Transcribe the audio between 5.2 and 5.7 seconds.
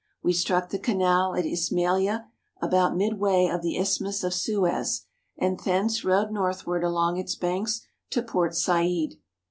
and